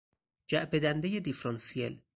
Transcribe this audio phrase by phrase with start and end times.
[0.47, 2.01] جعبه دندهی دیفرانسیل